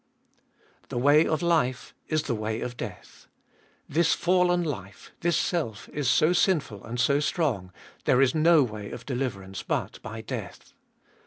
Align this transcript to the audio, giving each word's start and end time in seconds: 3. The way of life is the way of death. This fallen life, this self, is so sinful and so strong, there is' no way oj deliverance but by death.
3. 0.85 0.85
The 0.89 0.97
way 0.97 1.27
of 1.27 1.43
life 1.43 1.93
is 2.07 2.23
the 2.23 2.33
way 2.33 2.59
of 2.61 2.75
death. 2.75 3.27
This 3.87 4.13
fallen 4.15 4.63
life, 4.63 5.11
this 5.19 5.37
self, 5.37 5.87
is 5.89 6.09
so 6.09 6.33
sinful 6.33 6.83
and 6.83 6.99
so 6.99 7.19
strong, 7.19 7.71
there 8.05 8.19
is' 8.19 8.33
no 8.33 8.63
way 8.63 8.89
oj 8.89 9.05
deliverance 9.05 9.61
but 9.61 10.01
by 10.01 10.21
death. 10.21 10.73